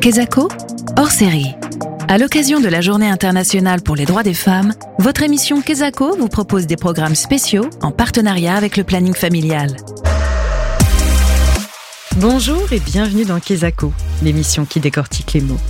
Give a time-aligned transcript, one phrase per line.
[0.00, 0.48] Kezako,
[0.96, 1.54] hors série.
[2.08, 6.28] À l'occasion de la Journée internationale pour les droits des femmes, votre émission Kezako vous
[6.28, 9.76] propose des programmes spéciaux en partenariat avec le planning familial.
[12.16, 15.60] Bonjour et bienvenue dans Kezako, l'émission qui décortique les mots.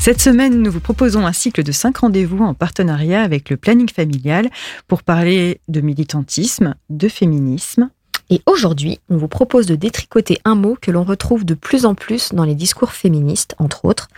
[0.00, 3.88] Cette semaine, nous vous proposons un cycle de cinq rendez-vous en partenariat avec le planning
[3.88, 4.50] familial
[4.88, 7.90] pour parler de militantisme, de féminisme,
[8.32, 11.94] et aujourd'hui, on vous propose de détricoter un mot que l'on retrouve de plus en
[11.94, 14.08] plus dans les discours féministes, entre autres.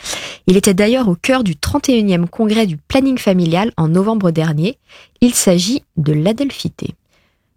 [0.46, 4.78] Il était d'ailleurs au cœur du 31e congrès du planning familial en novembre dernier.
[5.20, 6.90] Il s'agit de l'adelphité.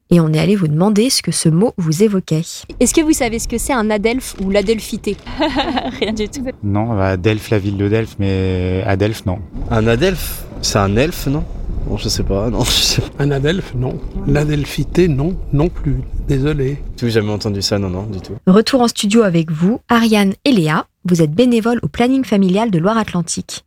[0.10, 2.42] Et on est allé vous demander ce que ce mot vous évoquait.
[2.80, 5.16] Est-ce que vous savez ce que c'est un adelphe ou l'adelphité?
[6.00, 6.44] Rien du tout.
[6.64, 9.38] Non, bah, Delphes, la ville de Delphes, mais Adelphes, non.
[9.70, 10.46] Un adelphe?
[10.64, 11.44] C'est un elfe, non?
[11.88, 12.64] Bon, je sais pas, non.
[13.20, 13.98] Un adelphe, non.
[14.28, 16.02] L'adelphité, non, non plus.
[16.28, 16.84] Désolé.
[17.00, 18.34] J'ai jamais entendu ça, non, non, du tout.
[18.46, 20.88] Retour en studio avec vous, Ariane et Léa.
[21.06, 23.64] Vous êtes bénévole au planning familial de Loire-Atlantique.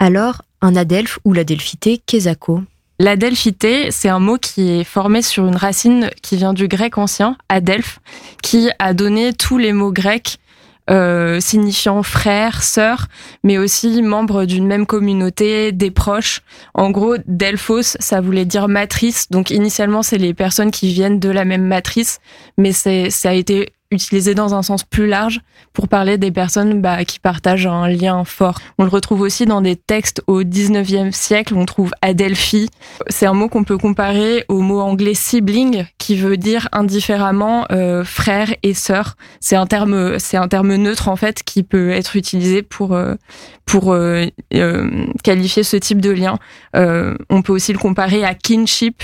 [0.00, 2.28] Alors, un adelphe ou l'adelphité, qu'est-ce
[2.98, 7.36] L'adelphité, c'est un mot qui est formé sur une racine qui vient du grec ancien,
[7.48, 8.00] adelphe,
[8.42, 10.38] qui a donné tous les mots grecs
[10.90, 13.06] euh, signifiant frère, sœur,
[13.42, 16.42] mais aussi membre d'une même communauté, des proches.
[16.74, 19.30] En gros, Delphos, ça voulait dire matrice.
[19.30, 22.20] Donc initialement, c'est les personnes qui viennent de la même matrice,
[22.58, 25.40] mais c'est ça a été utilisé dans un sens plus large
[25.72, 28.60] pour parler des personnes bah, qui partagent un lien fort.
[28.78, 32.68] On le retrouve aussi dans des textes au 19e siècle, on trouve Adelphi.
[33.08, 38.04] C'est un mot qu'on peut comparer au mot anglais sibling qui veut dire indifféremment euh,
[38.04, 39.16] frère et sœur.
[39.40, 43.14] C'est un terme c'est un terme neutre en fait qui peut être utilisé pour euh,
[43.66, 44.26] pour euh,
[45.22, 46.38] qualifier ce type de lien.
[46.74, 49.02] on peut aussi le comparer à kinship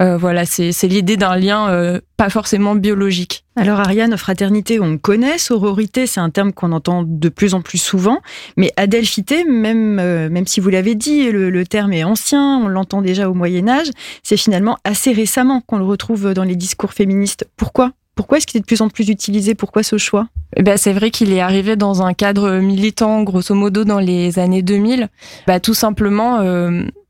[0.00, 3.44] euh, voilà, c'est l'idée d'un lien euh, pas forcément biologique.
[3.56, 7.78] Alors Ariane, fraternité, on connaît, sororité, c'est un terme qu'on entend de plus en plus
[7.78, 8.20] souvent,
[8.56, 13.02] mais adelphité, même, euh, même si vous l'avez dit, le, terme est ancien, on l'entend
[13.02, 13.90] déjà au Moyen Âge,
[14.22, 17.46] c'est finalement assez récemment qu'on le retrouve dans les discours féministes.
[17.56, 17.92] Pourquoi?
[18.14, 19.54] Pourquoi est-ce qu'il est de plus en plus utilisé?
[19.54, 20.28] Pourquoi ce choix?
[20.56, 24.38] Eh ben, C'est vrai qu'il est arrivé dans un cadre militant, grosso modo, dans les
[24.38, 25.08] années 2000.
[25.46, 26.40] Bah, tout simplement,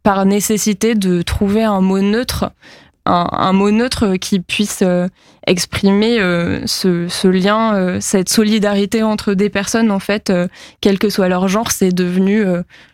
[0.02, 2.52] par nécessité de trouver un mot neutre,
[3.04, 5.08] un, mot neutre qui puisse euh,
[5.46, 10.32] exprimer euh, ce, lien, euh, cette solidarité entre des personnes, en fait,
[10.80, 12.44] quel que soit leur genre, c'est devenu,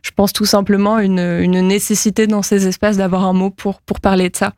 [0.03, 4.01] je pense tout simplement, une, une nécessité dans ces espaces d'avoir un mot pour, pour
[4.01, 4.53] parler de ça.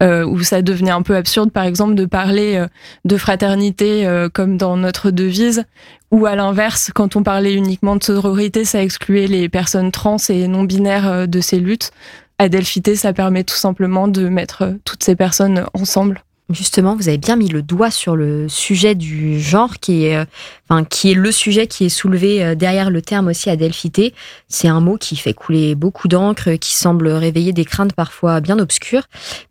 [0.00, 2.64] où ça devenait un peu absurde, par exemple, de parler
[3.04, 5.64] de fraternité comme dans notre devise,
[6.10, 10.48] ou à l'inverse, quand on parlait uniquement de sororité, ça excluait les personnes trans et
[10.48, 11.90] non binaires euh, de ces luttes.
[12.38, 16.22] Adelphité, ça permet tout simplement de mettre euh, toutes ces personnes ensemble.
[16.50, 20.24] Justement, vous avez bien mis le doigt sur le sujet du genre, qui est, euh,
[20.68, 24.14] enfin, qui est le sujet qui est soulevé derrière le terme aussi adelphité.
[24.48, 28.58] C'est un mot qui fait couler beaucoup d'encre, qui semble réveiller des craintes parfois bien
[28.58, 29.04] obscures.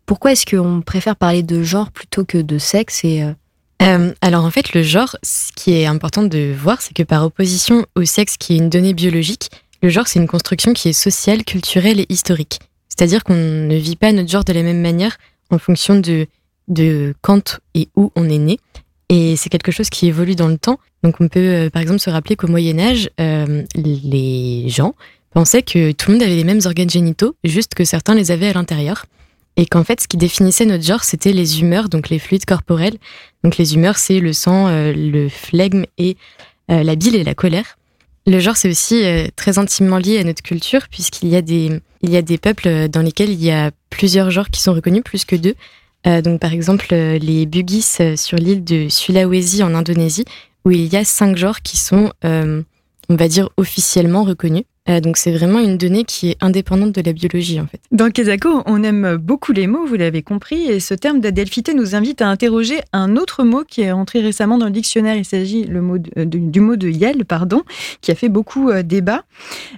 [0.06, 3.24] Pourquoi est-ce qu'on préfère parler de genre plutôt que de sexe et
[3.82, 7.24] euh, alors en fait, le genre, ce qui est important de voir, c'est que par
[7.24, 9.50] opposition au sexe qui est une donnée biologique,
[9.82, 12.58] le genre c'est une construction qui est sociale, culturelle et historique.
[12.88, 15.16] C'est-à-dire qu'on ne vit pas notre genre de la même manière
[15.50, 16.26] en fonction de,
[16.68, 18.58] de quand et où on est né.
[19.08, 20.78] Et c'est quelque chose qui évolue dans le temps.
[21.02, 24.94] Donc on peut euh, par exemple se rappeler qu'au Moyen Âge, euh, les gens
[25.32, 28.48] pensaient que tout le monde avait les mêmes organes génitaux, juste que certains les avaient
[28.48, 29.06] à l'intérieur
[29.56, 32.96] et qu'en fait, ce qui définissait notre genre, c'était les humeurs, donc les fluides corporels.
[33.42, 36.16] Donc les humeurs, c'est le sang, euh, le flegme et
[36.70, 37.78] la bile et la colère.
[38.26, 39.02] Le genre, c'est aussi
[39.36, 43.42] très intimement lié à notre culture, puisqu'il y, y a des peuples dans lesquels il
[43.42, 45.54] y a plusieurs genres qui sont reconnus, plus que deux.
[46.04, 50.24] Donc par exemple, les Bugis sur l'île de Sulawesi en Indonésie,
[50.64, 52.64] où il y a cinq genres qui sont, on
[53.08, 54.64] va dire, officiellement reconnus.
[54.88, 57.80] Euh, donc c'est vraiment une donnée qui est indépendante de la biologie en fait.
[57.92, 61.94] Dans Kesako, on aime beaucoup les mots, vous l'avez compris, et ce terme d'adelphité nous
[61.94, 65.16] invite à interroger un autre mot qui est entré récemment dans le dictionnaire.
[65.16, 67.62] Il s'agit le mot euh, du mot de Yel, pardon,
[68.00, 69.24] qui a fait beaucoup euh, débat.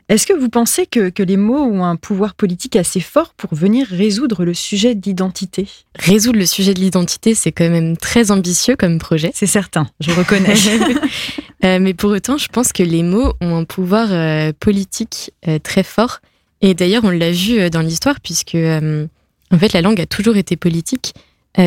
[0.08, 3.54] Est-ce que vous pensez que, que les mots ont un pouvoir politique assez fort pour
[3.54, 5.68] venir résoudre le sujet d'identité
[5.98, 9.30] Résoudre le sujet de l'identité, c'est quand même très ambitieux comme projet.
[9.34, 10.54] C'est certain, je reconnais.
[11.62, 14.08] mais pour autant, je pense que les mots ont un pouvoir
[14.54, 16.20] politique euh, très fort.
[16.60, 19.06] Et d'ailleurs, on l'a vu euh, dans l'histoire, puisque euh,
[19.50, 21.14] en fait, la langue a toujours été politique,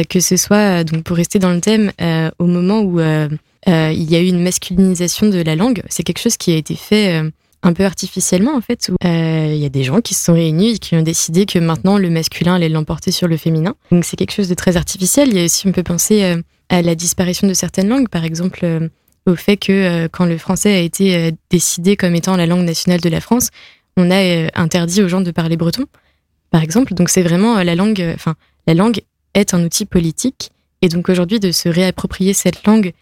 [0.10, 1.92] que ce soit, donc pour rester dans le thème,
[2.40, 6.38] au moment où il y a eu une masculinisation de la langue, c'est quelque chose
[6.38, 7.22] qui a été fait
[7.64, 8.90] un peu artificiellement en fait.
[9.04, 11.98] Il y a des gens qui se sont réunis et qui ont décidé que maintenant
[11.98, 13.76] le masculin allait l'emporter sur le féminin.
[13.92, 15.28] Donc c'est quelque chose de très artificiel.
[15.28, 18.90] Il y a aussi, on peut penser à la disparition de certaines langues, par exemple
[19.26, 22.66] au fait que euh, quand le français a été euh, décidé comme étant la langue
[22.66, 23.50] nationale de la France,
[23.96, 25.86] on a euh, interdit aux gens de parler breton,
[26.52, 26.94] par exemple.
[26.94, 28.36] Donc c'est vraiment la langue, enfin
[28.68, 29.02] la langue
[29.34, 32.94] est un outil politique, et donc aujourd'hui de se réapproprier cette langue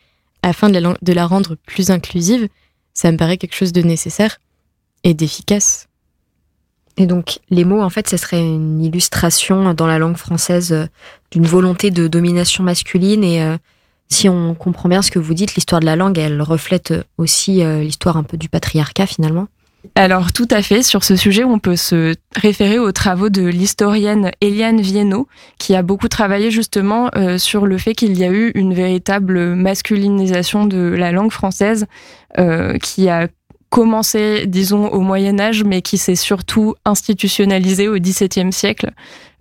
[0.44, 2.48] afin de la, de la rendre plus inclusive,
[2.94, 4.38] ça me paraît quelque chose de nécessaire
[5.04, 5.88] et d'efficace.
[6.98, 10.90] Et donc, les mots, en fait, ce serait une illustration dans la langue française
[11.32, 13.24] d'une volonté de domination masculine.
[13.24, 13.42] Et
[14.12, 17.64] si on comprend bien ce que vous dites, l'histoire de la langue, elle reflète aussi
[17.64, 19.48] euh, l'histoire un peu du patriarcat, finalement.
[19.96, 24.30] Alors tout à fait, sur ce sujet, on peut se référer aux travaux de l'historienne
[24.40, 25.28] Eliane Viennot,
[25.58, 29.56] qui a beaucoup travaillé justement euh, sur le fait qu'il y a eu une véritable
[29.56, 31.88] masculinisation de la langue française,
[32.38, 33.28] euh, qui a
[33.70, 38.92] commencé, disons, au Moyen Âge, mais qui s'est surtout institutionnalisé au XVIIe siècle,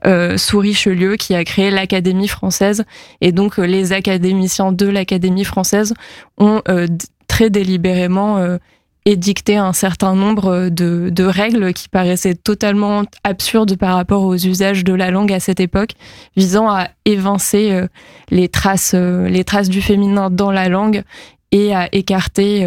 [0.07, 2.85] euh, sous Richelieu, qui a créé l'Académie française.
[3.21, 5.95] Et donc, euh, les académiciens de l'Académie française
[6.39, 6.87] ont euh,
[7.29, 8.59] très délibérément euh,
[9.05, 14.93] édicté un certain nombre de, règles qui paraissaient totalement absurdes par rapport aux usages de
[14.93, 15.93] la langue à cette époque,
[16.37, 17.87] visant à évincer
[18.31, 21.03] les traces, les traces du féminin dans la langue
[21.51, 22.67] et à écarter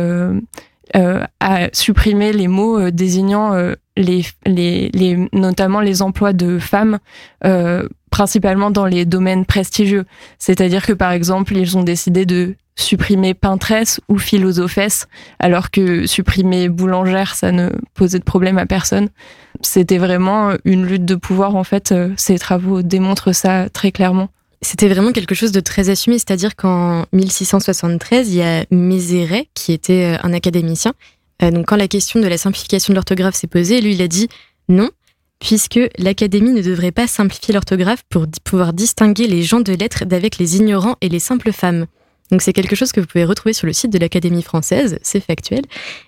[0.95, 6.59] euh, à supprimer les mots euh, désignant euh, les, les, les, notamment les emplois de
[6.59, 6.99] femmes,
[7.45, 10.05] euh, principalement dans les domaines prestigieux.
[10.39, 15.07] C'est-à-dire que par exemple, ils ont décidé de supprimer peintresse ou philosophesse,
[15.39, 19.09] alors que supprimer boulangère, ça ne posait de problème à personne.
[19.61, 21.93] C'était vraiment une lutte de pouvoir, en fait.
[22.17, 24.29] Ces travaux démontrent ça très clairement.
[24.63, 29.73] C'était vraiment quelque chose de très assumé, c'est-à-dire qu'en 1673, il y a Mézeret, qui
[29.73, 30.93] était un académicien.
[31.41, 34.07] Euh, donc quand la question de la simplification de l'orthographe s'est posée, lui, il a
[34.07, 34.29] dit
[34.69, 34.89] non,
[35.39, 40.37] puisque l'Académie ne devrait pas simplifier l'orthographe pour pouvoir distinguer les gens de lettres d'avec
[40.37, 41.85] les ignorants et les simples femmes.
[42.31, 45.19] Donc c'est quelque chose que vous pouvez retrouver sur le site de l'Académie française, c'est
[45.19, 45.63] factuel.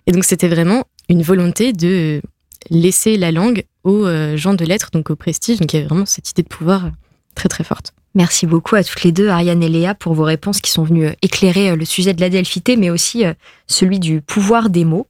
[0.08, 2.22] Et donc c'était vraiment une volonté de
[2.70, 5.60] laisser la langue aux euh, gens de lettres, donc au prestige.
[5.60, 6.90] Donc il y avait vraiment cette idée de pouvoir
[7.36, 7.94] très très forte.
[8.16, 11.10] Merci beaucoup à toutes les deux, Ariane et Léa, pour vos réponses qui sont venues
[11.22, 13.26] éclairer le sujet de la delphité, mais aussi
[13.68, 15.08] celui du pouvoir des mots.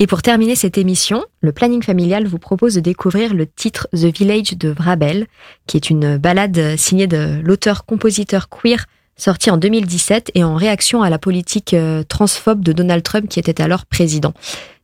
[0.00, 4.06] Et pour terminer cette émission, le planning familial vous propose de découvrir le titre The
[4.06, 5.28] Village de Vrabel,
[5.68, 8.86] qui est une balade signée de l'auteur-compositeur queer
[9.16, 11.76] sorti en 2017 et en réaction à la politique
[12.08, 14.34] transphobe de Donald Trump qui était alors président.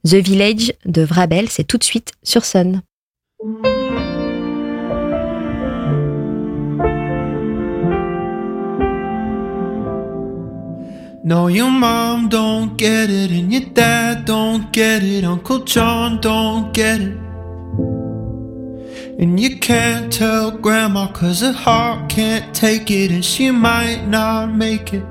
[0.05, 2.83] The Village de Vrabel, c'est tout de suite sur Sun.
[11.29, 16.73] No, your mom don't get it, and your dad don't get it, Uncle John don't
[16.73, 17.19] get it.
[19.19, 24.55] And you can't tell grandma cause her heart can't take it, and she might not
[24.55, 25.05] make it.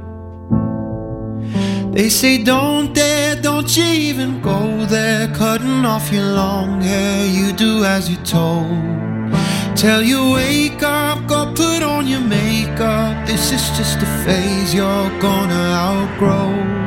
[1.92, 7.52] They say don't dare, don't you even go there, cutting off your long hair, you
[7.52, 8.72] do as you're told.
[9.76, 13.28] Tell you wake up, go put on your makeup.
[13.28, 16.85] This is just a phase you're gonna outgrow.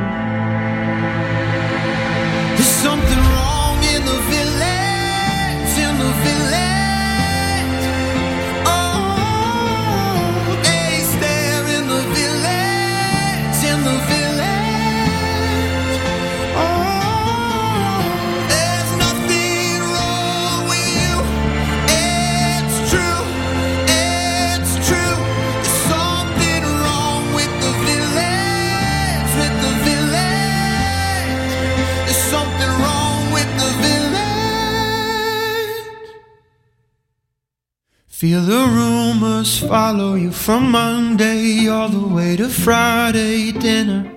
[38.11, 44.11] Feel the rumors follow you from Monday all the way to Friday dinner.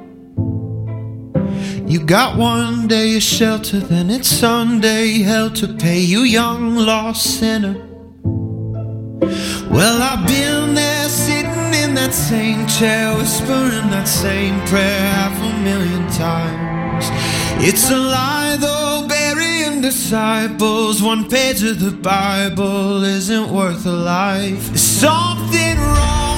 [1.86, 7.38] You got one day of shelter, then it's Sunday hell to pay you, young lost
[7.38, 7.74] sinner.
[9.70, 15.58] Well, I've been there sitting in that same chair, whispering that same prayer half a
[15.62, 17.04] million times.
[17.64, 18.91] It's a lie, though,
[19.82, 21.02] disciples.
[21.02, 24.68] One page of the Bible isn't worth a life.
[24.68, 26.31] There's something wrong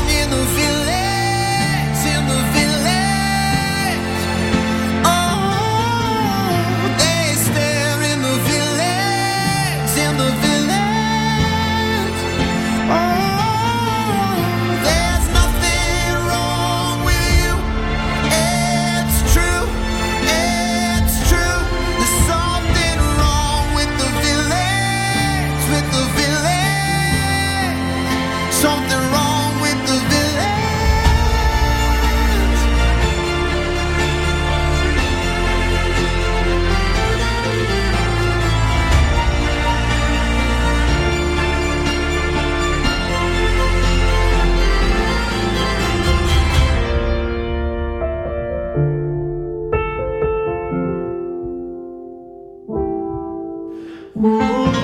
[54.16, 54.83] Ooh.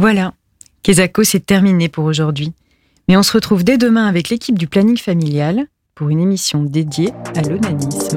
[0.00, 0.32] Voilà,
[0.82, 2.54] Kezako, c'est terminé pour aujourd'hui.
[3.06, 7.12] Mais on se retrouve dès demain avec l'équipe du planning familial pour une émission dédiée
[7.36, 8.16] à l'onanisme.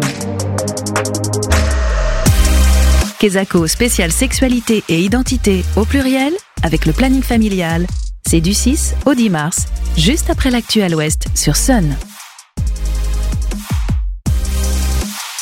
[3.19, 7.85] Kezako spécial sexualité et identité au pluriel avec le planning familial.
[8.25, 9.65] C'est du 6 au 10 mars,
[9.97, 11.97] juste après l'actu à l'ouest sur Sun.